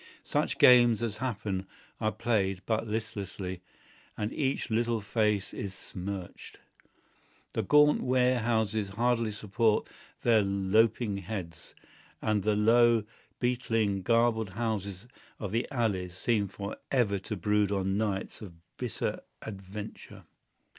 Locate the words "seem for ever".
16.17-17.19